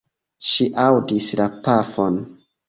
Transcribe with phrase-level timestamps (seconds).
[0.51, 2.19] Ŝi aŭdis la pafon.